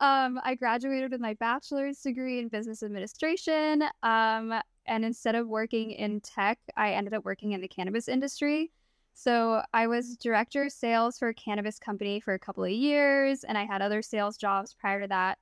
[0.00, 3.84] Um, I graduated with my bachelor's degree in business administration.
[4.02, 4.54] Um,
[4.86, 8.72] and instead of working in tech, I ended up working in the cannabis industry.
[9.12, 13.44] So I was director of sales for a cannabis company for a couple of years,
[13.44, 15.38] and I had other sales jobs prior to that.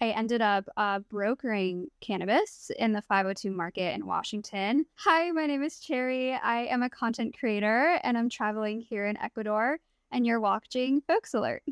[0.00, 4.84] I ended up uh, brokering cannabis in the 502 market in Washington.
[4.96, 6.34] Hi, my name is Cherry.
[6.34, 9.78] I am a content creator and I'm traveling here in Ecuador,
[10.12, 11.62] and you're watching Folks Alert.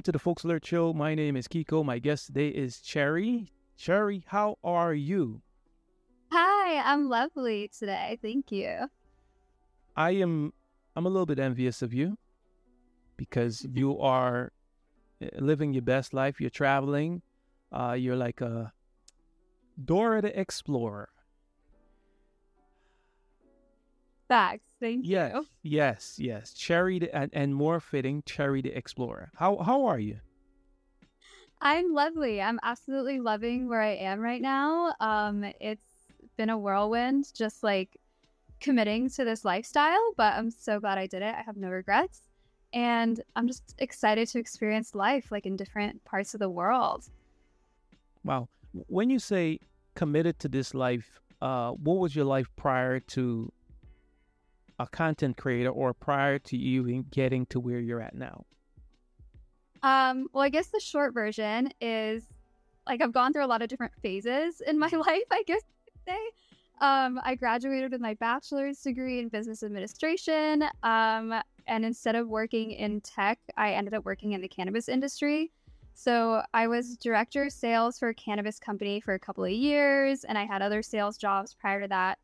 [0.00, 0.94] Welcome to the Folks Alert Show.
[0.94, 1.84] My name is Kiko.
[1.84, 3.52] My guest today is Cherry.
[3.76, 5.42] Cherry, how are you?
[6.32, 8.18] Hi, I'm lovely today.
[8.22, 8.88] Thank you.
[9.94, 10.54] I am
[10.96, 12.16] I'm a little bit envious of you
[13.18, 14.52] because you are
[15.22, 16.40] uh, living your best life.
[16.40, 17.20] You're traveling.
[17.70, 18.72] Uh, you're like a
[19.84, 21.10] Dora the Explorer.
[24.30, 24.64] Thanks.
[24.80, 25.46] Thank Yes, you.
[25.62, 26.54] yes, yes.
[26.54, 29.30] Cherry the, and, and more fitting, Cherry the Explorer.
[29.34, 30.20] How how are you?
[31.60, 32.40] I'm lovely.
[32.40, 34.94] I'm absolutely loving where I am right now.
[35.00, 36.06] Um, it's
[36.38, 37.98] been a whirlwind, just like
[38.60, 41.34] committing to this lifestyle, but I'm so glad I did it.
[41.34, 42.22] I have no regrets.
[42.72, 47.04] And I'm just excited to experience life like in different parts of the world.
[48.24, 48.48] Wow.
[48.86, 49.58] When you say
[49.96, 53.52] committed to this life, uh, what was your life prior to
[54.80, 58.44] a content creator or prior to you getting to where you're at now?
[59.82, 62.24] Um, well, I guess the short version is
[62.86, 66.14] like I've gone through a lot of different phases in my life, I guess could
[66.14, 66.18] say.
[66.80, 70.64] Um, I graduated with my bachelor's degree in business administration.
[70.82, 71.34] Um,
[71.66, 75.52] and instead of working in tech, I ended up working in the cannabis industry.
[75.92, 80.24] So I was director of sales for a cannabis company for a couple of years,
[80.24, 82.18] and I had other sales jobs prior to that.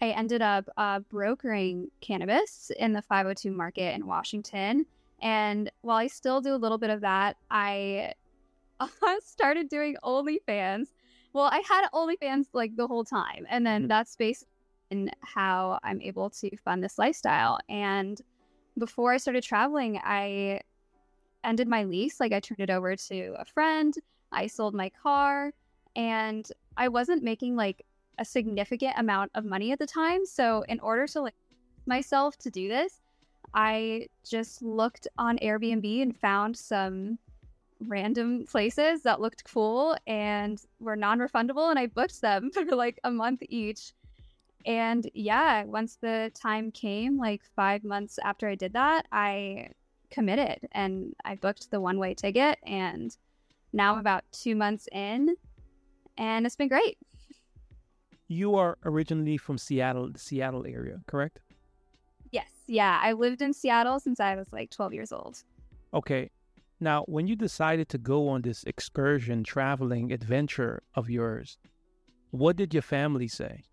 [0.00, 4.86] I ended up uh, brokering cannabis in the 502 market in Washington.
[5.22, 8.12] And while I still do a little bit of that, I
[9.22, 10.88] started doing OnlyFans.
[11.32, 13.46] Well, I had OnlyFans like the whole time.
[13.48, 13.88] And then Mhm.
[13.88, 14.44] that's based
[14.90, 17.58] in how I'm able to fund this lifestyle.
[17.68, 18.20] And
[18.78, 20.60] before I started traveling, I
[21.42, 22.20] ended my lease.
[22.20, 23.94] Like I turned it over to a friend.
[24.32, 25.52] I sold my car
[25.96, 27.84] and I wasn't making like
[28.18, 30.24] a significant amount of money at the time.
[30.26, 31.34] So in order to like
[31.86, 33.00] myself to do this,
[33.54, 37.18] I just looked on Airbnb and found some
[37.80, 43.10] random places that looked cool and were non-refundable and I booked them for like a
[43.10, 43.92] month each.
[44.66, 49.68] And yeah, once the time came, like 5 months after I did that, I
[50.10, 53.14] committed and I booked the one-way ticket and
[53.72, 55.36] now about 2 months in
[56.16, 56.96] and it's been great.
[58.28, 61.40] You are originally from Seattle, the Seattle area, correct?
[62.30, 62.48] Yes.
[62.66, 65.42] Yeah, I lived in Seattle since I was like 12 years old.
[65.92, 66.30] Okay.
[66.80, 71.58] Now, when you decided to go on this excursion, traveling adventure of yours,
[72.30, 73.64] what did your family say?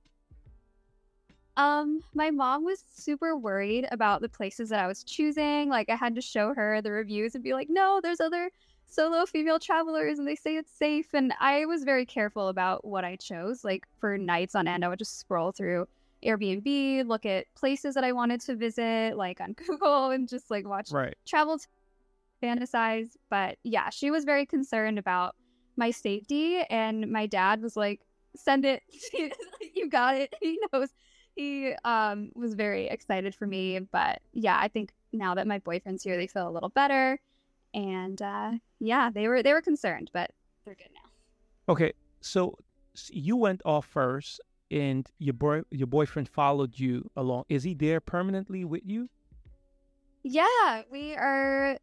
[1.58, 5.70] Um, my mom was super worried about the places that I was choosing.
[5.70, 8.52] Like I had to show her the reviews and be like, "No, there's other
[8.92, 13.04] solo female travelers and they say it's safe." And I was very careful about what
[13.04, 13.64] I chose.
[13.64, 15.88] Like for nights on end, I would just scroll through
[16.24, 20.68] Airbnb, look at places that I wanted to visit, like on Google, and just like
[20.68, 21.16] watch Right.
[21.26, 21.66] travel t-
[22.44, 23.10] fantasize.
[23.30, 25.36] But yeah, she was very concerned about
[25.78, 26.62] my safety.
[26.70, 28.02] And my dad was like,
[28.36, 28.84] send it.
[29.76, 30.34] you got it.
[30.42, 30.90] He knows.
[31.36, 33.80] He um, was very excited for me.
[33.80, 37.20] But yeah, I think now that my boyfriend's here, they feel a little better.
[37.74, 40.32] And uh, yeah, they were they were concerned, but
[40.66, 41.74] they're good now.
[41.74, 41.94] Okay.
[42.22, 42.58] So
[43.10, 47.46] you went off first and your boy your boyfriend followed you along.
[47.50, 49.10] Is he there permanently with you?
[50.24, 51.78] Yeah, we are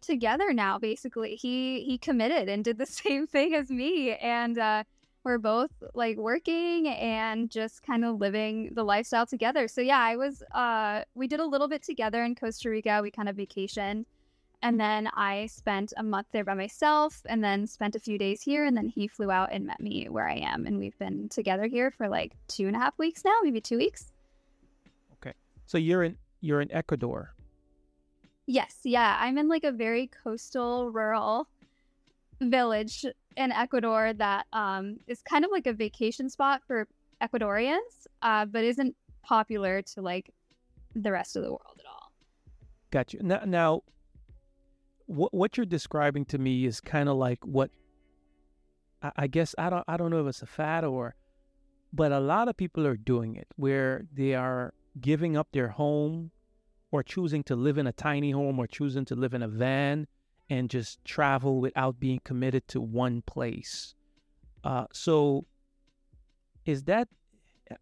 [0.00, 1.36] together now basically.
[1.36, 4.84] He he committed and did the same thing as me and uh
[5.24, 9.68] we're both like working and just kind of living the lifestyle together.
[9.68, 13.00] So yeah, I was uh we did a little bit together in Costa Rica.
[13.02, 14.04] We kind of vacationed.
[14.62, 18.42] And then I spent a month there by myself and then spent a few days
[18.42, 18.64] here.
[18.64, 20.66] And then he flew out and met me where I am.
[20.66, 23.76] And we've been together here for like two and a half weeks now, maybe two
[23.76, 24.12] weeks.
[25.14, 25.32] Okay.
[25.66, 27.34] So you're in you're in Ecuador.
[28.46, 29.16] Yes, yeah.
[29.20, 31.48] I'm in like a very coastal rural
[32.40, 33.04] village
[33.36, 36.86] in Ecuador that um, is kind of like a vacation spot for
[37.22, 40.30] Ecuadorians, uh, but isn't popular to like
[40.94, 42.12] the rest of the world at all.
[42.90, 43.20] Got you.
[43.22, 43.82] Now, now
[45.12, 47.70] what what you're describing to me is kind of like what
[49.02, 51.14] I, I guess I don't I don't know if it's a fad or,
[51.92, 56.30] but a lot of people are doing it where they are giving up their home
[56.90, 60.06] or choosing to live in a tiny home or choosing to live in a van
[60.48, 63.94] and just travel without being committed to one place.
[64.62, 65.46] Uh, so,
[66.66, 67.08] is that,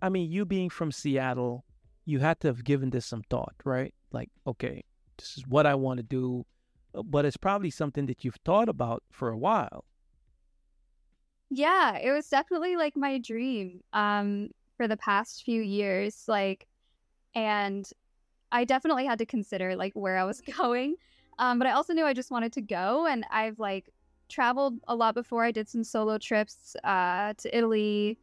[0.01, 1.65] I mean, you being from Seattle,
[2.05, 3.93] you had to have given this some thought, right?
[4.13, 4.85] Like, okay,
[5.19, 6.47] this is what I want to do,
[6.93, 9.85] but it's probably something that you've thought about for a while.
[11.51, 16.25] Yeah, it was definitely like my dream um, for the past few years.
[16.29, 16.67] Like,
[17.35, 17.89] and
[18.53, 20.97] I definitely had to consider like where I was going.
[21.39, 23.91] Um, but I also knew I just wanted to go, and I've like
[24.29, 25.45] traveled a lot before.
[25.45, 28.19] I did some solo trips uh, to Italy,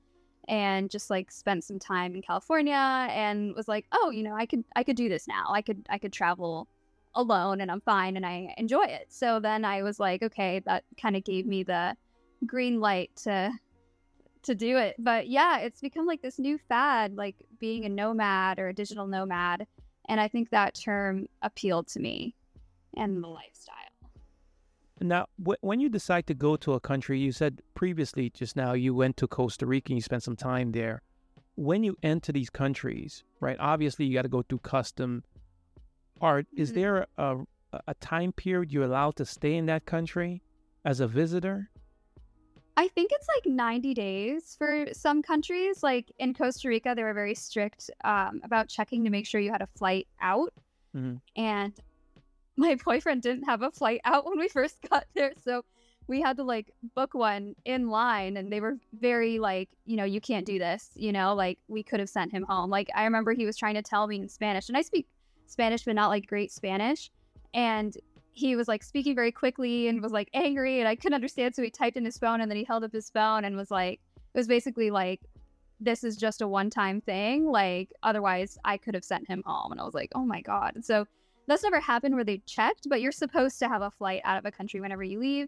[0.48, 2.74] and just like spent some time in California,
[3.12, 5.48] and was like, oh, you know, I could I could do this now.
[5.52, 6.68] I could I could travel
[7.18, 9.08] alone, and I'm fine, and I enjoy it.
[9.10, 11.96] So then I was like, okay, that kind of gave me the
[12.46, 13.52] green light to
[14.44, 14.96] to do it.
[14.98, 19.08] But yeah, it's become like this new fad, like being a nomad or a digital
[19.08, 19.68] nomad.
[20.08, 22.36] And I think that term appealed to me
[22.96, 23.76] and the lifestyle.
[25.02, 28.74] Now, wh- when you decide to go to a country, you said previously just now
[28.74, 31.02] you went to Costa Rica and you spent some time there.
[31.56, 33.58] When you enter these countries, right?
[33.60, 35.24] Obviously, you got to go through custom.
[36.22, 36.62] Are mm-hmm.
[36.62, 37.38] is there a
[37.86, 40.42] a time period you're allowed to stay in that country
[40.86, 41.70] as a visitor?
[42.78, 45.82] I think it's like 90 days for some countries.
[45.82, 49.52] Like in Costa Rica, they were very strict um, about checking to make sure you
[49.52, 50.54] had a flight out.
[50.96, 51.16] Mm-hmm.
[51.36, 51.74] And
[52.58, 55.34] my boyfriend didn't have a flight out when we first got there.
[55.44, 55.64] So
[56.08, 60.06] we had to like book one in line and they were very like, you know,
[60.06, 62.70] you can't do this, you know, like we could have sent him home.
[62.70, 65.08] Like I remember he was trying to tell me in Spanish and I speak
[65.50, 67.12] Spanish, but not like great Spanish.
[67.54, 67.96] And
[68.34, 71.56] he was like speaking very quickly and was like angry and I couldn't understand.
[71.56, 73.72] So he typed in his phone and then he held up his phone and was
[73.72, 74.00] like,
[74.34, 75.22] it was basically like,
[75.80, 77.48] this is just a one time thing.
[77.48, 79.72] Like, otherwise, I could have sent him home.
[79.72, 80.74] And I was like, oh my God.
[80.76, 81.06] And so
[81.48, 84.46] that's never happened where they checked, but you're supposed to have a flight out of
[84.46, 85.48] a country whenever you leave.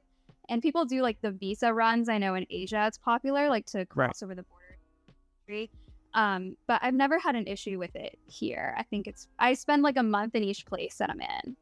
[0.49, 2.09] And people do like the visa runs.
[2.09, 4.25] I know in Asia it's popular, like to cross right.
[4.25, 5.69] over the border.
[6.13, 8.73] Um, but I've never had an issue with it here.
[8.77, 11.55] I think it's I spend like a month in each place that I'm in.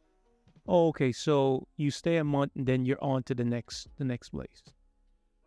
[0.67, 1.11] Oh, okay.
[1.11, 4.63] So you stay a month and then you're on to the next the next place.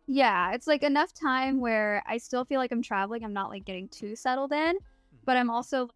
[0.07, 3.23] Yeah, it's like enough time where I still feel like I'm traveling.
[3.23, 5.17] I'm not like getting too settled in, hmm.
[5.25, 5.89] but I'm also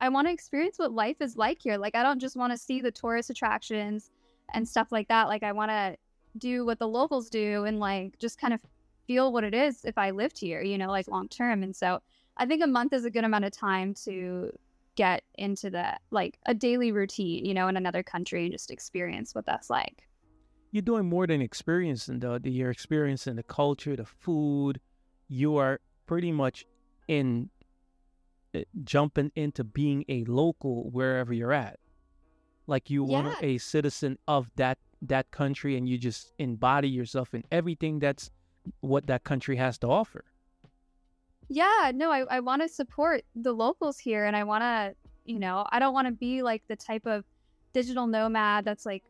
[0.00, 1.78] I want to experience what life is like here.
[1.78, 4.10] Like I don't just want to see the tourist attractions
[4.52, 5.28] and stuff like that.
[5.28, 5.96] Like I want to
[6.36, 8.60] do what the locals do and like just kind of
[9.06, 11.62] feel what it is if I lived here, you know, like long term.
[11.62, 12.00] And so
[12.36, 14.50] I think a month is a good amount of time to
[14.96, 19.34] get into the like a daily routine, you know, in another country and just experience
[19.34, 20.06] what that's like.
[20.70, 24.80] You're doing more than experiencing the, the you're experiencing the culture, the food.
[25.28, 26.66] You are pretty much
[27.08, 27.50] in
[28.54, 31.78] uh, jumping into being a local wherever you're at.
[32.66, 33.18] Like you yeah.
[33.18, 38.30] are a citizen of that that country and you just embody yourself in everything that's
[38.80, 40.24] what that country has to offer.
[41.48, 45.38] Yeah, no, I, I want to support the locals here and I want to, you
[45.38, 47.24] know, I don't want to be like the type of
[47.72, 49.02] digital nomad that's like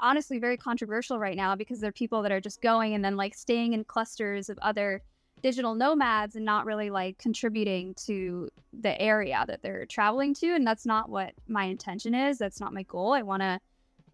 [0.00, 3.16] honestly very controversial right now because there are people that are just going and then
[3.16, 5.02] like staying in clusters of other
[5.40, 8.48] digital nomads and not really like contributing to
[8.80, 12.74] the area that they're traveling to and that's not what my intention is that's not
[12.74, 13.12] my goal.
[13.12, 13.60] I want to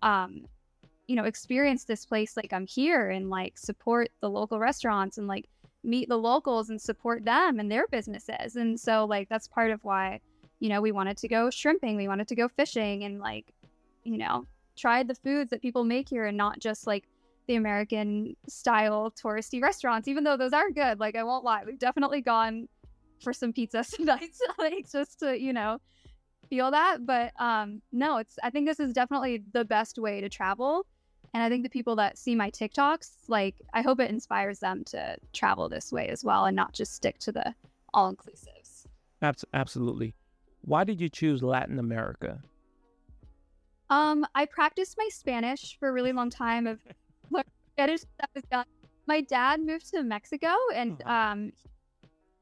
[0.03, 0.45] um
[1.07, 5.27] you know experience this place like i'm here and like support the local restaurants and
[5.27, 5.49] like
[5.85, 9.83] meet the locals and support them and their businesses and so like that's part of
[9.85, 10.19] why
[10.61, 13.53] you know we wanted to go shrimping we wanted to go fishing and like
[14.05, 17.05] you know try the foods that people make here and not just like
[17.47, 20.99] the American style touristy restaurants, even though those are good.
[20.99, 22.69] Like I won't lie, we've definitely gone
[23.23, 25.79] for some pizza tonight, like just to you know
[26.49, 27.05] feel that.
[27.05, 30.87] But um, no, it's I think this is definitely the best way to travel.
[31.35, 34.85] And I think the people that see my TikToks, like, I hope it inspires them
[34.85, 37.53] to travel this way as well and not just stick to the
[37.93, 38.87] all inclusives.
[39.53, 40.15] Absolutely.
[40.63, 42.41] Why did you choose Latin America?
[43.91, 46.69] Um, I practiced my Spanish for a really long time.
[46.69, 46.79] Of
[47.73, 48.65] Spanish that was done.
[49.07, 51.09] My dad moved to Mexico and hmm.
[51.09, 51.53] um,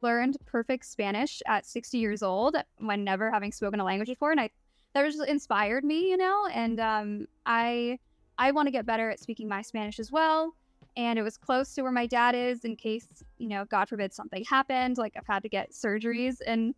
[0.03, 4.41] learned perfect Spanish at 60 years old when never having spoken a language before, and
[4.41, 4.51] I
[4.95, 6.47] that just inspired me, you know.
[6.53, 7.99] And um, I
[8.39, 10.55] I want to get better at speaking my Spanish as well.
[10.97, 13.09] And it was close to where my dad is in case,
[13.39, 14.99] you know, God forbid something happened.
[14.99, 16.75] Like I've had to get surgeries in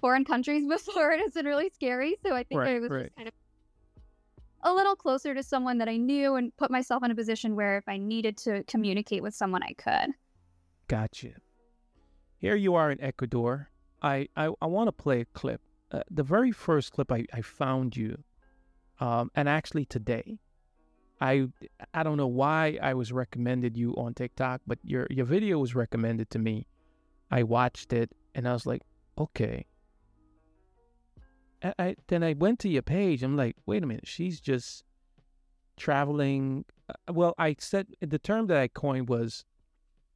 [0.00, 2.16] foreign countries before and it's been really scary.
[2.24, 3.04] So I think right, it was right.
[3.04, 3.34] just kind of
[4.62, 7.78] a little closer to someone that I knew and put myself in a position where
[7.78, 10.14] if I needed to communicate with someone, I could.
[10.88, 11.32] Gotcha.
[12.38, 13.68] Here you are in Ecuador.
[14.02, 15.60] I, I, I want to play a clip.
[15.90, 18.22] Uh, the very first clip I, I found you,
[19.00, 20.38] um, and actually today,
[21.20, 21.48] I
[21.94, 25.74] I don't know why I was recommended you on TikTok, but your your video was
[25.74, 26.66] recommended to me.
[27.30, 28.82] I watched it and I was like,
[29.18, 29.66] okay.
[31.62, 33.22] I, I then I went to your page.
[33.22, 34.84] I'm like, wait a minute, she's just
[35.76, 36.64] traveling.
[36.88, 39.44] Uh, well, I said the term that I coined was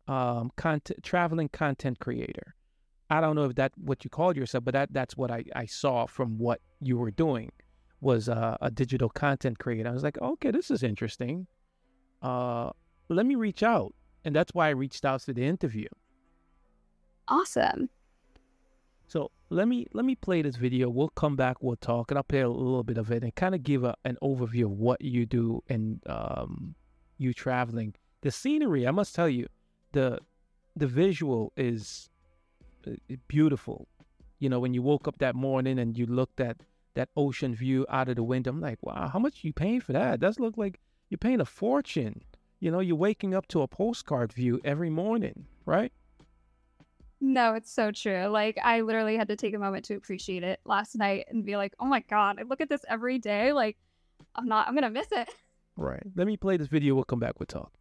[0.08, 2.54] um, content traveling content creator.
[3.10, 5.66] I don't know if that what you called yourself, but that that's what I, I
[5.66, 7.50] saw from what you were doing
[8.02, 9.88] was uh, a digital content creator.
[9.88, 11.46] I was like, okay, this is interesting.
[12.20, 12.70] Uh,
[13.08, 13.94] let me reach out,
[14.24, 15.88] and that's why I reached out to the interview.
[17.28, 17.88] Awesome.
[19.06, 20.90] So let me let me play this video.
[20.90, 21.62] We'll come back.
[21.62, 23.94] We'll talk, and I'll play a little bit of it and kind of give a,
[24.04, 26.74] an overview of what you do and um,
[27.18, 27.94] you traveling.
[28.22, 29.46] The scenery, I must tell you,
[29.92, 30.18] the
[30.74, 32.10] the visual is
[32.86, 32.92] uh,
[33.28, 33.86] beautiful.
[34.40, 36.56] You know, when you woke up that morning and you looked at
[36.94, 38.50] that ocean view out of the window.
[38.50, 40.20] I'm like, wow, how much you paying for that?
[40.20, 42.22] Does look like you're paying a fortune.
[42.60, 45.92] You know, you're waking up to a postcard view every morning, right?
[47.20, 48.26] No, it's so true.
[48.26, 51.56] Like I literally had to take a moment to appreciate it last night and be
[51.56, 53.52] like, "Oh my god, I look at this every day.
[53.52, 53.76] Like
[54.34, 55.28] I'm not I'm going to miss it."
[55.76, 56.02] Right.
[56.16, 56.94] Let me play this video.
[56.94, 57.72] We'll come back with talk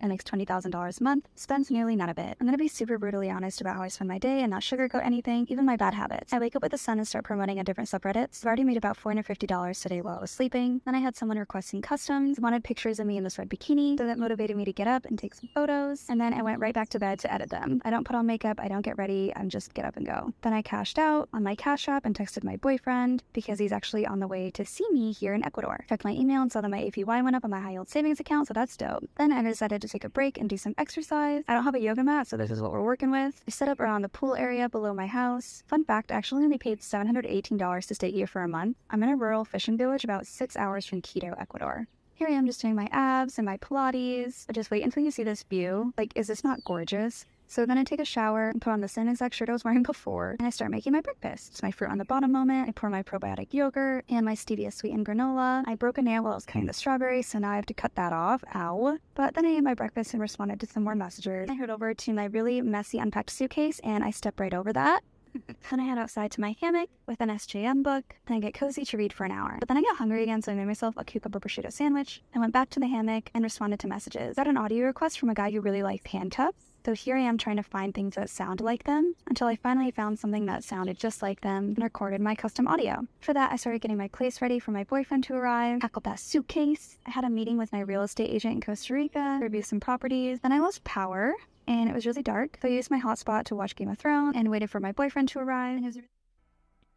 [0.00, 2.36] and makes $20,000 a month, spends nearly none of it.
[2.40, 5.04] I'm gonna be super brutally honest about how I spend my day and not sugarcoat
[5.04, 6.32] anything, even my bad habits.
[6.32, 8.40] I wake up with the sun and start promoting a different subreddits.
[8.42, 10.80] I've already made about $450 today while I was sleeping.
[10.84, 14.06] Then I had someone requesting customs, wanted pictures of me in this red bikini, so
[14.06, 16.06] that motivated me to get up and take some photos.
[16.08, 17.80] And then I went right back to bed to edit them.
[17.84, 20.32] I don't put on makeup, I don't get ready, I'm just get up and go.
[20.42, 24.06] Then I cashed out on my Cash App and texted my boyfriend because he's actually
[24.06, 25.84] on the way to see me here in Ecuador.
[25.88, 28.20] Checked my email and saw that my APY went up on my high yield savings
[28.20, 29.08] account, so that's dope.
[29.16, 31.44] Then I decided to take a break and do some exercise.
[31.46, 33.42] I don't have a yoga mat, so this is what we're working with.
[33.46, 35.62] I set up around the pool area below my house.
[35.66, 38.76] Fun fact, I actually only paid $718 to stay here for a month.
[38.90, 41.86] I'm in a rural fishing village about six hours from Quito, Ecuador.
[42.16, 44.46] Here I am just doing my abs and my Pilates.
[44.46, 45.92] But just wait until you see this view.
[45.98, 47.26] Like, is this not gorgeous?
[47.46, 49.64] So then I take a shower and put on the same exact shirt I was
[49.64, 51.52] wearing before, and I start making my breakfast.
[51.52, 52.68] It's my fruit on the bottom moment.
[52.68, 55.64] I pour my probiotic yogurt and my stevia sweetened granola.
[55.66, 57.74] I broke a nail while I was cutting the strawberry, so now I have to
[57.74, 58.42] cut that off.
[58.54, 58.98] Ow.
[59.14, 61.48] But then I ate my breakfast and responded to some more messages.
[61.50, 65.02] I head over to my really messy unpacked suitcase, and I step right over that.
[65.70, 68.16] then I head outside to my hammock with an SJM book.
[68.26, 69.56] Then I get cozy to read for an hour.
[69.58, 72.22] But then I got hungry again, so I made myself a cucumber prosciutto sandwich.
[72.34, 74.36] I went back to the hammock and responded to messages.
[74.36, 76.74] Got an audio request from a guy who really liked handcuffs.
[76.84, 79.90] So here I am trying to find things that sound like them until I finally
[79.90, 83.06] found something that sounded just like them and recorded my custom audio.
[83.20, 86.20] For that, I started getting my place ready for my boyfriend to arrive, tackled that
[86.20, 86.98] suitcase.
[87.06, 90.40] I had a meeting with my real estate agent in Costa Rica, review some properties.
[90.40, 91.32] Then I lost power
[91.66, 92.58] and it was really dark.
[92.60, 95.28] So I used my hotspot to watch Game of Thrones and waited for my boyfriend
[95.30, 95.80] to arrive.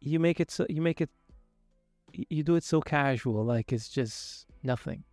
[0.00, 1.10] You make it so you make it
[2.12, 5.04] you do it so casual, like it's just nothing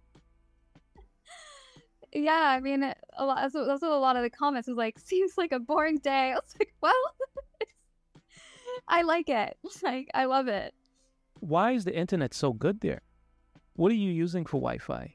[2.13, 3.41] yeah, I mean, a lot.
[3.41, 4.97] That's what, that's what a lot of the comments was like.
[5.03, 6.31] Seems like a boring day.
[6.33, 6.93] I was like, well,
[8.87, 9.57] I like it.
[9.83, 10.73] Like, I love it.
[11.39, 13.01] Why is the internet so good there?
[13.75, 15.14] What are you using for Wi-Fi?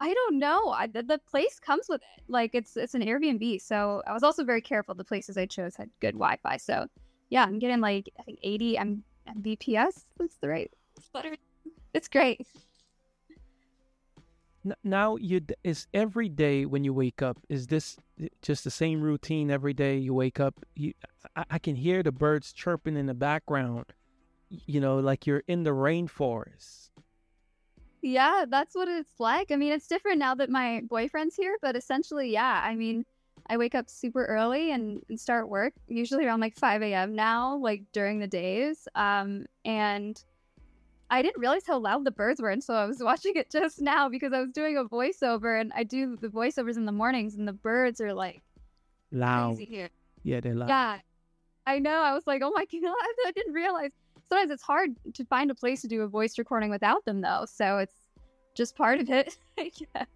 [0.00, 0.70] I don't know.
[0.70, 2.24] I, the, the, place comes with it.
[2.28, 4.94] Like it's it's an Airbnb, so I was also very careful.
[4.94, 6.86] The places I chose had good Wi-Fi, so
[7.30, 9.04] yeah, I'm getting like I think 80 M-
[9.38, 10.04] Mbps.
[10.18, 10.70] That's the right.
[11.94, 12.46] It's great
[14.82, 19.00] now you is every day when you wake up is this eh, just the same
[19.00, 20.92] routine every day you wake up you
[21.34, 23.86] I, I, can hear the birds chirping in the background
[24.48, 26.90] you know like you're in the rainforest
[28.06, 31.76] yeah that's what it's like i mean it's different now that my boyfriend's here but
[31.76, 33.04] essentially yeah i mean
[33.48, 37.14] I wake up super early and, and start work, usually around like 5 a.m.
[37.14, 38.88] now, like during the days.
[38.94, 40.20] Um, and
[41.10, 44.08] I didn't realize how loud the birds were until I was watching it just now
[44.08, 47.46] because I was doing a voiceover and I do the voiceovers in the mornings and
[47.46, 48.42] the birds are like
[49.12, 49.56] Loud.
[49.56, 49.90] crazy here.
[50.24, 50.68] Yeah, they're loud.
[50.68, 50.98] Yeah,
[51.66, 52.00] I know.
[52.00, 52.94] I was like, oh my god,
[53.26, 53.92] I didn't realize.
[54.28, 57.44] Sometimes it's hard to find a place to do a voice recording without them, though.
[57.48, 57.94] So it's
[58.54, 60.06] just part of it, I guess.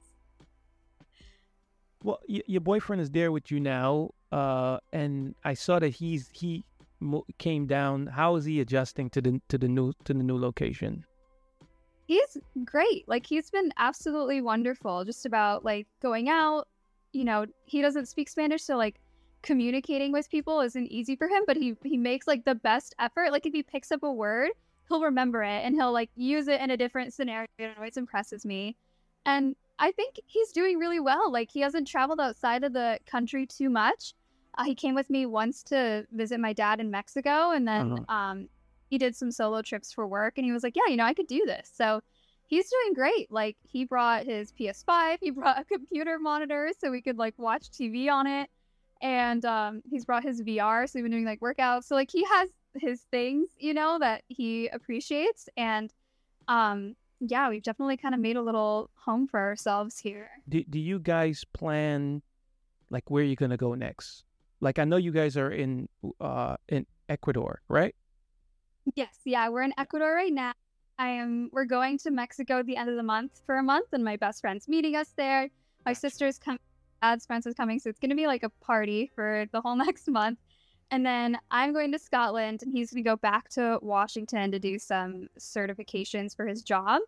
[2.02, 6.28] Well, y- your boyfriend is there with you now, uh, and I saw that he's
[6.32, 6.64] he
[6.98, 8.06] mo- came down.
[8.06, 11.04] How is he adjusting to the to the new to the new location?
[12.06, 13.06] He's great.
[13.06, 15.04] Like he's been absolutely wonderful.
[15.04, 16.66] Just about like going out.
[17.12, 19.00] You know, he doesn't speak Spanish, so like
[19.42, 21.42] communicating with people isn't easy for him.
[21.46, 23.32] But he he makes like the best effort.
[23.32, 24.50] Like if he picks up a word,
[24.88, 27.46] he'll remember it and he'll like use it in a different scenario.
[27.58, 28.76] It always impresses me.
[29.26, 31.30] And I think he's doing really well.
[31.32, 34.14] Like he hasn't traveled outside of the country too much.
[34.58, 38.14] Uh, he came with me once to visit my dad in Mexico, and then Uh-huh.
[38.14, 38.48] um,
[38.90, 40.34] he did some solo trips for work.
[40.36, 42.00] And he was like, "Yeah, you know, I could do this." So
[42.46, 43.30] he's doing great.
[43.30, 47.70] Like he brought his PS5, he brought a computer monitor so we could like watch
[47.70, 48.50] TV on it,
[49.00, 51.84] and um, he's brought his VR, so we've been doing like workouts.
[51.84, 55.92] So like he has his things, you know, that he appreciates, and
[56.48, 60.30] um, yeah, we've definitely kind of made a little home for ourselves here.
[60.48, 62.22] Do do you guys plan
[62.90, 64.24] like where you're gonna go next?
[64.60, 65.88] Like I know you guys are in
[66.20, 67.94] uh in Ecuador, right?
[68.94, 70.52] Yes, yeah, we're in Ecuador right now.
[70.98, 71.48] I am.
[71.52, 74.16] We're going to Mexico at the end of the month for a month, and my
[74.16, 75.48] best friend's meeting us there.
[75.86, 76.60] My sister's coming,
[77.26, 80.38] friends is coming, so it's gonna be like a party for the whole next month.
[80.92, 84.78] And then I'm going to Scotland, and he's gonna go back to Washington to do
[84.78, 87.02] some certifications for his job.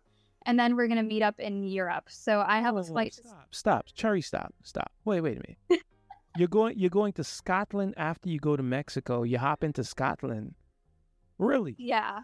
[0.45, 2.05] And then we're gonna meet up in Europe.
[2.09, 3.13] So I have a whoa, flight.
[3.13, 4.91] to- Stop, stop, Cherry, stop, stop.
[5.05, 5.83] Wait, wait a minute.
[6.37, 9.23] you're going you're going to Scotland after you go to Mexico.
[9.23, 10.55] You hop into Scotland.
[11.37, 11.75] Really?
[11.77, 12.21] Yeah.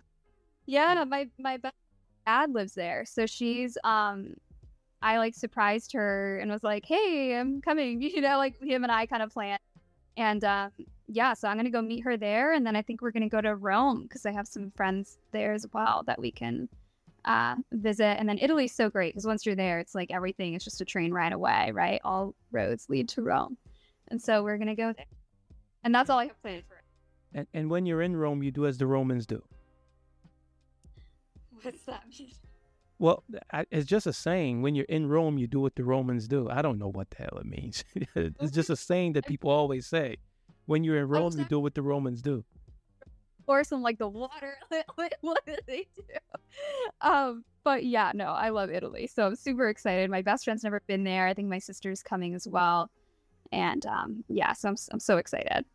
[0.66, 1.76] Yeah, my my best
[2.26, 3.06] dad lives there.
[3.06, 4.36] So she's um
[5.02, 8.92] I like surprised her and was like, "Hey, I'm coming." You know, like him and
[8.92, 9.60] I kind of planned.
[10.18, 10.72] And um
[11.08, 13.24] yeah, so I'm going to go meet her there and then I think we're going
[13.24, 16.70] to go to Rome cuz I have some friends there as well that we can
[17.26, 18.20] uh visit.
[18.20, 20.86] And then Italy's so great cuz once you're there, it's like everything is just a
[20.86, 22.02] train ride away, right?
[22.04, 23.58] All roads lead to Rome.
[24.10, 25.06] And so we're going to go there.
[25.84, 26.82] And that's all I have planned for.
[27.34, 29.42] And and when you're in Rome, you do as the Romans do.
[31.62, 32.32] What's that mean?
[33.00, 34.62] Well, I- it's just a saying.
[34.62, 36.50] When you're in Rome, you do what the Romans do.
[36.50, 37.84] I don't know what the hell it means.
[38.16, 40.18] it's just a saying that people always say.
[40.66, 42.44] When you're in Rome, you do what the Romans do.
[43.48, 44.58] or some like the water.
[44.96, 46.04] what what do they do?
[47.02, 50.10] Um, but yeah, no, I love Italy, so I'm super excited.
[50.10, 51.26] My best friend's never been there.
[51.28, 52.92] I think my sister's coming as well,
[53.52, 55.66] and um, yeah, so I'm I'm so excited.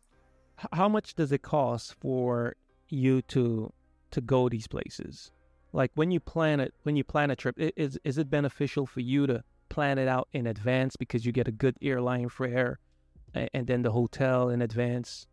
[0.71, 2.55] How much does it cost for
[2.87, 3.73] you to
[4.11, 5.31] to go these places?
[5.75, 9.01] Like when you plan it, when you plan a trip, is is it beneficial for
[9.01, 12.79] you to plan it out in advance because you get a good airline fare,
[13.33, 15.27] and then the hotel in advance?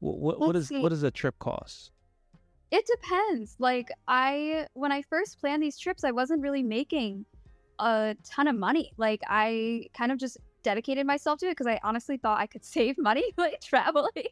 [0.00, 0.80] What what, what see.
[0.80, 1.90] what does a trip cost?
[2.70, 3.56] It depends.
[3.58, 7.26] Like I when I first planned these trips, I wasn't really making
[7.78, 8.92] a ton of money.
[8.96, 12.64] Like I kind of just dedicated myself to it because I honestly thought I could
[12.76, 14.28] save money like traveling.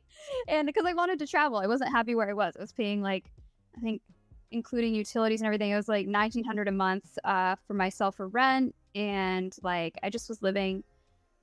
[0.49, 2.55] And because I wanted to travel, I wasn't happy where I was.
[2.57, 3.27] I was paying like
[3.77, 4.01] I think
[4.51, 8.29] including utilities and everything, it was like nineteen hundred a month uh, for myself for
[8.29, 10.83] rent and like I just was living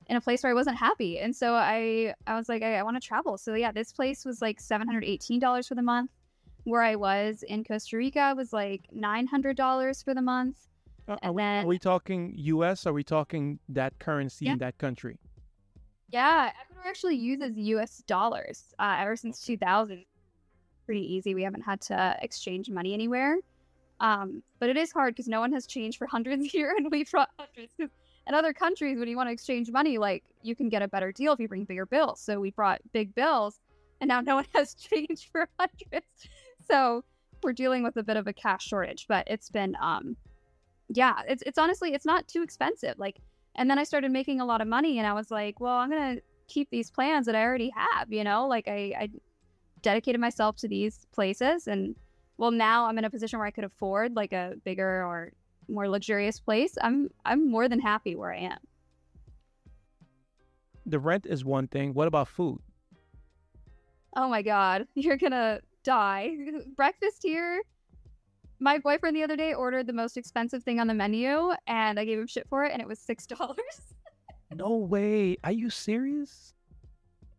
[0.08, 1.18] in a place where I wasn't happy.
[1.18, 3.38] And so I I was like, I, I want to travel.
[3.38, 6.10] So yeah, this place was like seven hundred eighteen dollars for the month
[6.64, 10.56] where I was in Costa Rica was like nine hundred dollars for the month.
[11.06, 12.86] Are, are And we, are we talking U.S.?
[12.86, 14.52] Are we talking that currency Yeah.
[14.52, 15.18] in that country?
[16.08, 18.02] Yeah, Ecuador actually uses U.S.
[18.06, 20.04] dollars uh, ever since two thousand.
[20.86, 21.34] Pretty easy.
[21.34, 23.38] We haven't had to exchange money anywhere.
[24.00, 27.04] Um, but it is hard because no one has changed for hundreds here, and we
[27.04, 27.72] brought hundreds.
[27.78, 31.12] in other countries, when you want to exchange money, like you can get a better
[31.12, 32.20] deal if you bring bigger bills.
[32.20, 33.60] So we brought big bills,
[34.00, 36.06] and now no one has changed for hundreds.
[36.68, 37.04] So
[37.42, 39.06] we're dealing with a bit of a cash shortage.
[39.08, 40.16] But it's been, um,
[40.88, 42.98] yeah, it's it's honestly it's not too expensive.
[42.98, 43.18] Like,
[43.56, 45.90] and then I started making a lot of money, and I was like, well, I'm
[45.90, 46.16] gonna
[46.48, 48.12] keep these plans that I already have.
[48.12, 49.10] You know, like I, I
[49.84, 51.94] dedicated myself to these places, and
[52.38, 55.32] well, now I'm in a position where I could afford like a bigger or
[55.68, 56.76] more luxurious place.
[56.82, 58.58] I'm I'm more than happy where I am.
[60.86, 61.94] The rent is one thing.
[61.94, 62.58] What about food?
[64.16, 66.30] Oh my god, you're gonna die.
[66.76, 67.62] Breakfast here.
[68.60, 72.04] My boyfriend the other day ordered the most expensive thing on the menu, and I
[72.04, 73.94] gave him shit for it, and it was six dollars.
[74.54, 75.36] no way.
[75.44, 76.54] Are you serious?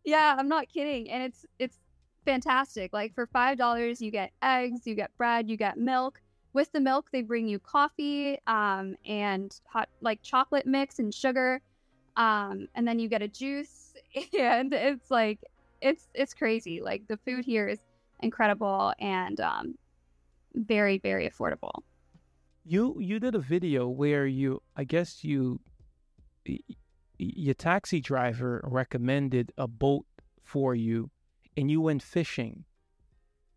[0.04, 1.10] Yeah, I'm not kidding.
[1.10, 1.78] And it's it's
[2.26, 2.92] fantastic.
[2.92, 6.20] Like for five dollars, you get eggs, you get bread, you get milk.
[6.52, 11.62] With the milk, they bring you coffee, um, and hot like chocolate mix and sugar,
[12.16, 13.94] um, and then you get a juice.
[14.38, 15.40] And it's like
[15.80, 16.80] it's it's crazy.
[16.82, 17.78] Like the food here is
[18.20, 19.74] incredible and um,
[20.54, 21.82] very very affordable.
[22.64, 25.60] You you did a video where you I guess you
[27.18, 30.06] your taxi driver recommended a boat
[30.42, 31.10] for you
[31.56, 32.64] and you went fishing.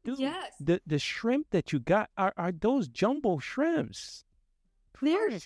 [0.04, 0.54] Dude, yes.
[0.60, 4.24] The the shrimp that you got are, are those jumbo shrimps.
[5.02, 5.44] They're huge.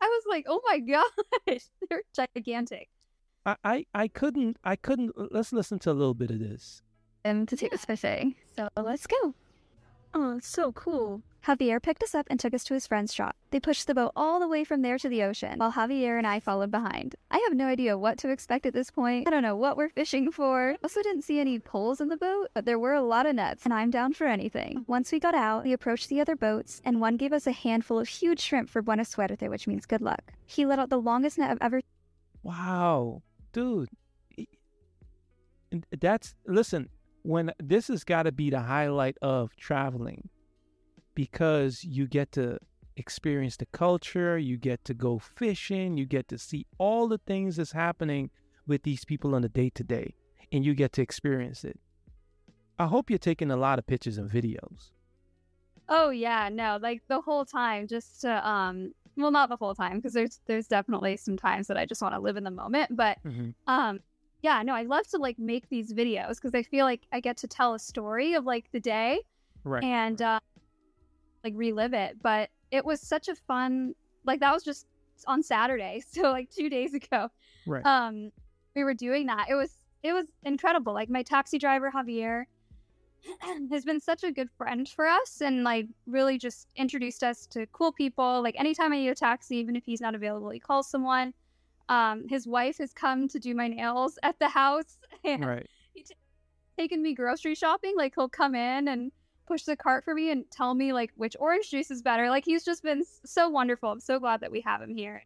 [0.00, 0.78] I was like, oh my
[1.46, 2.88] gosh, they're gigantic.
[3.46, 6.82] I, I, I couldn't I couldn't let's listen to a little bit of this.
[7.24, 7.76] And to take yeah.
[7.76, 8.34] us fishing.
[8.56, 9.34] So let's go.
[10.12, 11.22] Oh, it's so cool.
[11.46, 13.36] Javier picked us up and took us to his friend's shop.
[13.50, 16.26] They pushed the boat all the way from there to the ocean, while Javier and
[16.26, 17.16] I followed behind.
[17.30, 19.28] I have no idea what to expect at this point.
[19.28, 20.76] I don't know what we're fishing for.
[20.82, 23.64] Also didn't see any poles in the boat, but there were a lot of nets,
[23.64, 24.86] and I'm down for anything.
[24.86, 27.98] Once we got out, we approached the other boats, and one gave us a handful
[27.98, 30.32] of huge shrimp for buena suerte, which means good luck.
[30.46, 31.82] He let out the longest net I've ever.
[32.42, 33.90] Wow, dude.
[36.00, 36.88] That's listen.
[37.22, 40.28] When this has got to be the highlight of traveling
[41.14, 42.58] because you get to
[42.96, 47.56] experience the culture, you get to go fishing, you get to see all the things
[47.56, 48.30] that's happening
[48.66, 50.14] with these people on the day to day,
[50.52, 51.78] and you get to experience it.
[52.78, 54.90] I hope you're taking a lot of pictures and videos.
[55.88, 59.96] Oh yeah, no, like the whole time, just to um, well, not the whole time
[59.96, 62.96] because there's there's definitely some times that I just want to live in the moment,
[62.96, 63.50] but mm-hmm.
[63.66, 64.00] um,
[64.42, 67.36] yeah, no, I love to like make these videos because I feel like I get
[67.38, 69.20] to tell a story of like the day,
[69.62, 70.40] right, and uh,
[71.44, 72.16] like relive it.
[72.22, 74.86] But it was such a fun like that was just
[75.26, 77.28] on Saturday, so like two days ago.
[77.66, 77.84] Right.
[77.84, 78.32] Um,
[78.74, 79.46] we were doing that.
[79.48, 80.92] It was it was incredible.
[80.92, 82.44] Like my taxi driver Javier
[83.70, 87.66] has been such a good friend for us and like really just introduced us to
[87.72, 88.42] cool people.
[88.42, 91.32] Like anytime I need a taxi, even if he's not available, he calls someone.
[91.88, 95.66] Um, his wife has come to do my nails at the house and right.
[95.92, 96.14] he's t-
[96.78, 97.94] taken me grocery shopping.
[97.96, 99.12] Like he'll come in and
[99.46, 102.30] push the cart for me and tell me like which orange juice is better.
[102.30, 103.90] Like he's just been so wonderful.
[103.90, 105.22] I'm so glad that we have him here.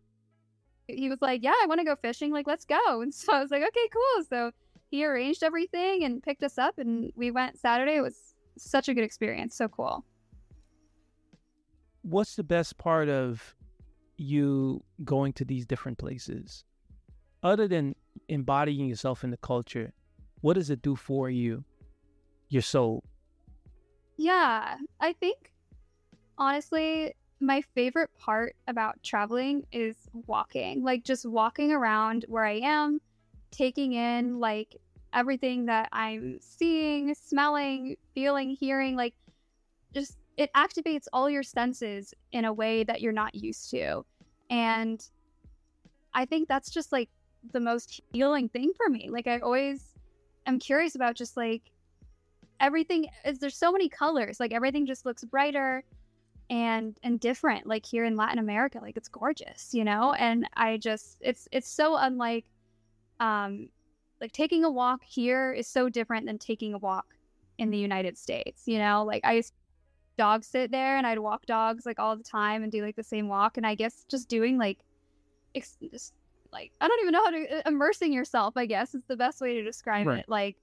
[0.87, 2.33] He was like, "Yeah, I want to go fishing.
[2.33, 4.53] Like, let's go." And so I was like, "Okay, cool." So
[4.91, 7.97] he arranged everything and picked us up, and we went Saturday.
[7.97, 9.55] It was such a good experience.
[9.55, 10.05] So cool.
[12.03, 13.55] What's the best part of
[14.17, 16.65] you going to these different places,
[17.43, 17.95] other than
[18.29, 19.93] embodying yourself in the culture?
[20.41, 21.65] What does it do for you,
[22.49, 23.05] your soul?
[24.19, 25.53] Yeah, I think
[26.37, 30.83] honestly, my favorite part about traveling is walking.
[30.83, 33.01] Like just walking around where I am,
[33.53, 34.77] taking in like
[35.13, 39.15] everything that I'm seeing, smelling, feeling, hearing, like
[39.95, 44.05] just it activates all your senses in a way that you're not used to.
[44.51, 45.01] And
[46.13, 47.09] I think that's just like
[47.53, 49.09] the most healing thing for me.
[49.11, 49.95] Like I always
[50.47, 51.63] am curious about just like
[52.61, 55.85] everything is there's so many colors like everything just looks brighter
[56.51, 60.15] and and different like here in latin america like it's gorgeous you know?
[60.15, 62.47] And i just it's it's so unlike
[63.21, 63.69] um
[64.21, 67.07] like taking a walk here is so different than taking a walk
[67.59, 69.05] in the united states you know?
[69.05, 69.53] Like i used
[70.17, 73.05] dog sit there and i'd walk dogs like all the time and do like the
[73.05, 73.57] same walk.
[73.57, 74.79] And i guess just doing like
[75.55, 76.15] ex- just
[76.51, 79.41] like i don't even know how to uh, immersing yourself i guess is the best
[79.41, 80.21] way to describe right.
[80.21, 80.29] it.
[80.29, 80.57] Like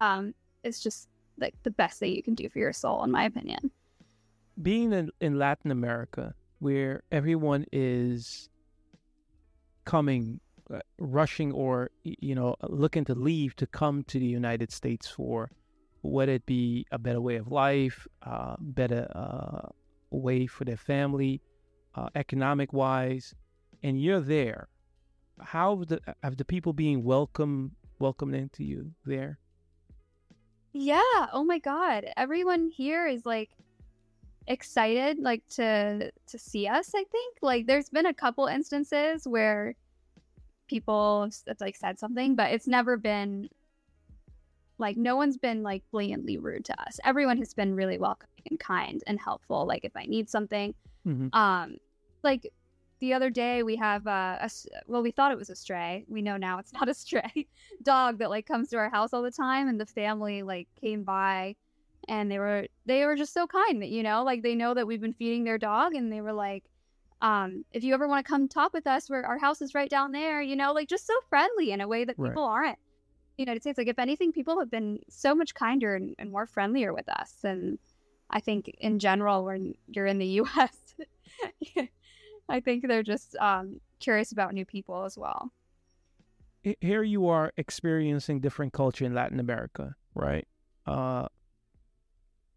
[0.00, 1.08] um it's just
[1.40, 3.70] like the best thing you can do for your soul, in my opinion.
[4.60, 8.48] Being in, in Latin America, where everyone is
[9.84, 10.40] coming,
[10.72, 15.50] uh, rushing, or you know, looking to leave to come to the United States for
[16.02, 19.68] whether it be a better way of life, uh, better uh,
[20.10, 21.40] way for their family,
[21.94, 23.34] uh, economic wise,
[23.82, 24.68] and you're there.
[25.40, 29.38] How have the have the people being welcome welcomed into you there?
[30.72, 31.26] Yeah.
[31.32, 32.06] Oh my god.
[32.16, 33.50] Everyone here is like
[34.46, 37.36] excited like to to see us, I think.
[37.42, 39.74] Like there's been a couple instances where
[40.68, 43.48] people have like said something, but it's never been
[44.78, 47.00] like no one's been like blatantly rude to us.
[47.04, 49.66] Everyone has been really welcoming and kind and helpful.
[49.66, 50.74] Like if I need something,
[51.06, 51.28] mm-hmm.
[51.32, 51.76] um,
[52.22, 52.50] like
[53.00, 54.50] the other day we have uh, a
[54.86, 57.46] well we thought it was a stray we know now it's not a stray
[57.82, 61.04] dog that like comes to our house all the time and the family like came
[61.04, 61.54] by
[62.08, 64.86] and they were they were just so kind that you know like they know that
[64.86, 66.64] we've been feeding their dog and they were like
[67.20, 69.90] um, if you ever want to come talk with us, where our house is right
[69.90, 72.30] down there, you know, like just so friendly in a way that Right.
[72.30, 72.78] people aren't.
[72.78, 76.30] in the United States, like if anything, people have been so much kinder and, and
[76.30, 77.34] more friendlier with us.
[77.42, 77.78] And
[78.30, 80.94] I think in general, when you're in the U.S.,
[82.48, 85.52] I think they're just um, curious about new people as well.
[86.80, 90.46] Here you are experiencing different culture in Latin America, right?
[90.86, 91.28] Uh,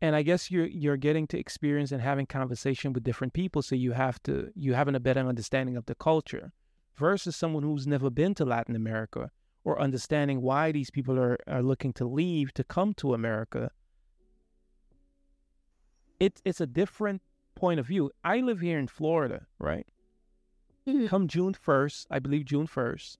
[0.01, 3.75] and I guess you're you're getting to experience and having conversation with different people, so
[3.75, 6.51] you have to you having a better understanding of the culture,
[6.95, 9.29] versus someone who's never been to Latin America
[9.63, 13.71] or understanding why these people are are looking to leave to come to America.
[16.19, 17.21] It's it's a different
[17.55, 18.11] point of view.
[18.23, 19.85] I live here in Florida, right?
[21.07, 23.17] Come June first, I believe June first,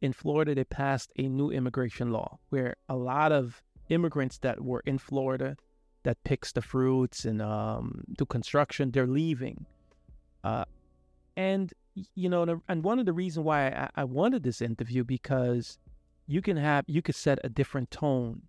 [0.00, 4.82] in Florida they passed a new immigration law where a lot of immigrants that were
[4.86, 5.56] in Florida
[6.04, 9.66] that picks the fruits and um, do construction, they're leaving.
[10.44, 10.64] Uh,
[11.36, 11.72] and
[12.14, 15.78] you know, the- and one of the reasons why I, I wanted this interview because
[16.26, 18.42] you can have you could set a different tone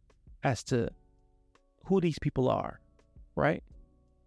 [0.43, 0.89] as to
[1.85, 2.79] who these people are,
[3.35, 3.63] right?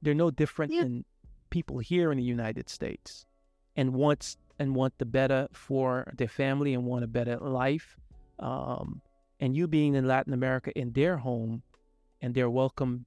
[0.06, 0.84] They're no different Yeah.
[0.84, 1.04] than
[1.50, 3.26] people here in the United States,
[3.74, 7.98] and wants and want the better for their family and want a better life.
[8.38, 9.02] Um,
[9.40, 11.64] and you being in Latin America in their home,
[12.20, 13.06] and they're welcome,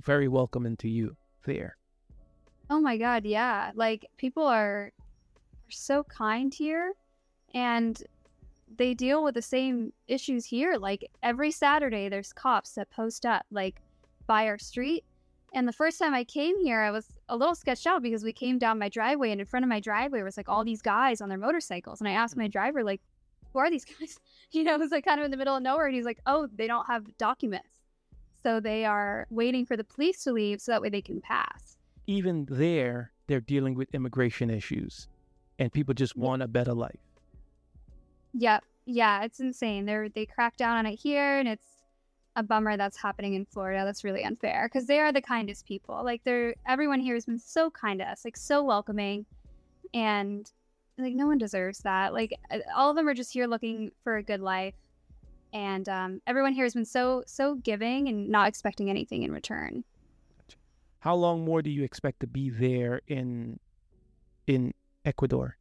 [0.00, 1.76] very welcoming to you there.
[2.70, 3.72] Oh my god, yeah.
[3.74, 4.92] Like people are
[5.66, 6.92] are so kind here
[7.54, 8.04] and
[8.76, 10.76] they deal with the same issues here.
[10.76, 13.82] Like every Saturday there's cops that post up like
[14.28, 15.04] by our street.
[15.54, 18.32] And the first time I came here, I was a little sketched out because we
[18.32, 21.20] came down my driveway and in front of my driveway was like all these guys
[21.20, 22.00] on their motorcycles.
[22.00, 22.52] And I asked my mm.
[22.52, 23.00] driver, like,
[23.52, 24.18] who are these guys?
[24.52, 25.86] You know, it was like kind of in the middle of nowhere.
[25.86, 27.68] And he's like, oh, they don't have documents.
[28.40, 31.76] So they are waiting for the police to leave so that way they can pass.
[32.06, 35.08] Even there, they're dealing with immigration issues,
[35.58, 37.00] and people just want a better life.
[38.34, 38.62] Yep.
[38.86, 39.84] Yeah, it's insane.
[39.84, 41.66] They're they crack down on it here and it's
[42.36, 43.84] a bummer that's happening in Florida.
[43.84, 46.02] That's really unfair because they are the kindest people.
[46.04, 49.26] Like they're everyone here has been so kind to us, like so welcoming
[49.94, 50.50] and
[50.98, 52.12] like no one deserves that.
[52.12, 54.74] Like uh, all of them are just here looking for a good life.
[55.52, 59.82] And um, everyone here has been so so giving and not expecting anything in return.
[60.98, 63.58] How long more do you expect to be there in
[64.46, 65.56] in Ecuador?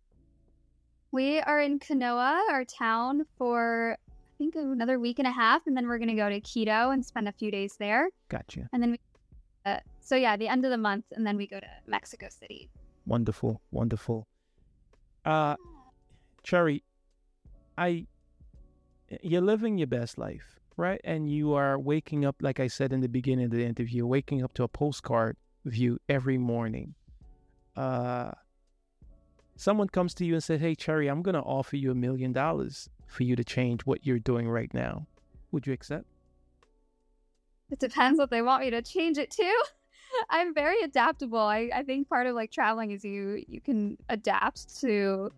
[1.11, 3.97] We are in Canoa, our town, for
[4.37, 7.27] think another week and a half, and then we're gonna go to Quito and spend
[7.27, 8.09] a few days there.
[8.29, 8.69] Gotcha.
[8.73, 8.99] and then we
[9.65, 12.69] uh, so yeah the end of the month and then we go to mexico city
[13.07, 14.27] Wonderful, wonderful.
[15.23, 15.55] Uh,
[16.43, 16.83] Cherry,
[17.77, 18.07] I,
[19.21, 20.99] you're living your best life, right?
[21.03, 24.43] And you are waking up, like I said in the beginning of the interview, waking
[24.43, 26.95] up to a postcard view every morning.
[27.75, 28.31] Uh,
[29.55, 32.89] someone comes to you and says, "Hey, Cherry, I'm gonna offer you a million dollars
[33.07, 35.07] for you to change what you're doing right now.
[35.51, 36.05] Would you accept?"
[37.71, 39.63] it depends what they want me to change it to
[40.29, 44.79] i'm very adaptable I, I think part of like traveling is you you can adapt
[44.81, 45.31] to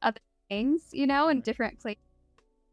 [0.00, 2.00] other things you know in different places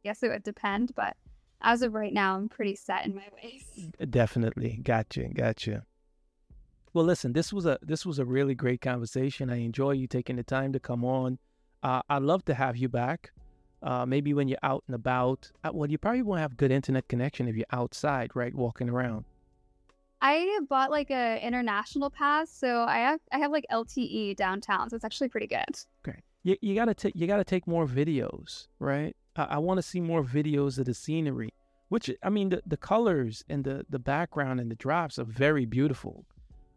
[0.05, 1.17] yes it would depend but
[1.61, 3.71] as of right now i'm pretty set in my ways
[4.09, 4.79] Definitely.
[4.83, 5.27] Gotcha.
[5.29, 5.85] Gotcha.
[6.93, 9.49] Well, listen, this was a this was a really great conversation.
[9.49, 11.39] I enjoy you taking the time to come on.
[11.81, 13.31] Uh, I'd love to have you back.
[13.83, 15.51] Uh, maybe when you're out and about.
[15.63, 19.25] Uh, well, you probably won't have good internet connection if you're outside, right, walking around.
[20.21, 24.95] i bought like a international pass so i have i have like lte downtown so
[24.95, 25.73] it's actually pretty good
[26.07, 26.19] Okay.
[26.43, 29.15] You you gotta take you gotta take more videos, right?
[29.35, 31.49] I, I want to see more videos of the scenery.
[31.89, 35.65] Which I mean, the, the colors and the the background and the drops are very
[35.65, 36.25] beautiful.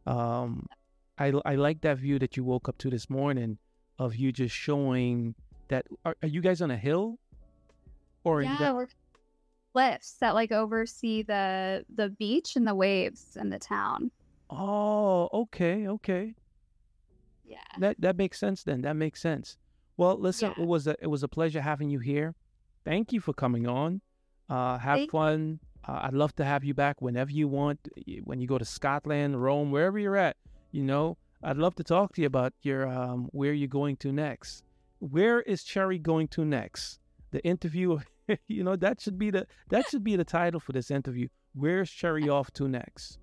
[0.07, 0.67] Um,
[1.19, 3.59] I I like that view that you woke up to this morning
[3.99, 5.35] of you just showing
[5.69, 5.87] that.
[6.05, 7.19] Are, are you guys on a hill?
[8.25, 8.89] Or yeah we're
[9.75, 14.11] cliffs that like oversee the the beach and the waves and the town
[14.51, 16.35] oh, okay, okay.
[17.45, 18.83] yeah That that makes sense then.
[18.83, 19.57] That makes sense.
[19.97, 20.63] Well, listen, Yeah.
[20.63, 22.35] it was a it was a pleasure having you here.
[22.85, 24.01] Thank you for coming on.
[24.49, 25.61] Uh, have Thank- fun.
[25.87, 27.79] Uh, I'd love to have you back whenever you want.
[28.25, 30.37] When you go to Scotland, Rome, wherever you're at,
[30.73, 34.11] you know, I'd love to talk to you about your um, where you're going to
[34.11, 34.64] next.
[35.11, 36.99] Where is Cherry going to next?
[37.31, 37.99] The interview,
[38.49, 41.29] you know, that should be the that should be the title for this interview.
[41.55, 43.19] Where's Cherry off to next?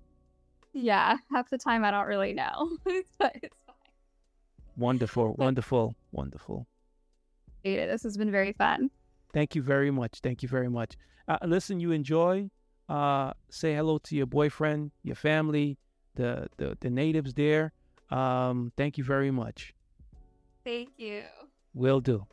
[0.74, 2.70] yeah half the time i don't really know
[3.18, 3.76] but it's fine
[4.78, 6.66] Wonderful, wonderful, wonderful.
[7.62, 8.90] this has been very fun
[9.34, 10.20] Thank you very much.
[10.22, 10.96] Thank you very much.
[11.26, 12.50] Uh, listen, you enjoy.
[12.88, 15.78] Uh, say hello to your boyfriend, your family,
[16.14, 17.72] the the, the natives there.
[18.10, 19.74] Um, thank you very much.
[20.64, 21.22] Thank you.
[21.74, 22.26] Will do.